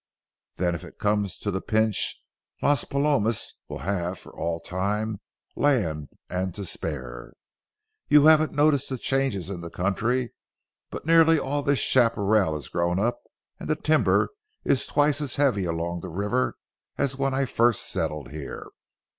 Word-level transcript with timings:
Then 0.55 0.73
if 0.73 0.83
it 0.83 0.97
comes 0.97 1.37
to 1.37 1.51
the 1.51 1.61
pinch, 1.61 2.23
Las 2.63 2.85
Palomas 2.85 3.53
will 3.67 3.77
have, 3.85 4.17
for 4.17 4.35
all 4.35 4.59
time, 4.59 5.21
land 5.55 6.09
and 6.27 6.55
to 6.55 6.65
spare. 6.65 7.33
You 8.07 8.25
haven't 8.25 8.51
noticed 8.53 8.89
the 8.89 8.97
changes 8.97 9.51
in 9.51 9.61
the 9.61 9.69
country, 9.69 10.33
but 10.89 11.05
nearly 11.05 11.37
all 11.37 11.61
this 11.61 11.77
chaparral 11.77 12.55
has 12.55 12.67
grown 12.67 12.97
up, 12.97 13.21
and 13.59 13.69
the 13.69 13.75
timber 13.75 14.29
is 14.65 14.87
twice 14.87 15.21
as 15.21 15.35
heavy 15.35 15.65
along 15.65 16.01
the 16.01 16.09
river 16.09 16.55
as 16.97 17.15
when 17.17 17.35
I 17.35 17.45
first 17.45 17.87
settled 17.87 18.31
here. 18.31 18.69